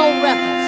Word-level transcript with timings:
Of 0.00 0.20
Blue 0.22 0.59